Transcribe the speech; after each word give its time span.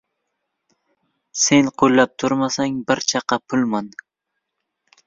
Sen 1.43 1.69
qo‘llab 1.83 2.17
turmasang 2.25 2.81
bir 2.89 3.05
chaqa 3.13 3.43
pulman 3.47 3.97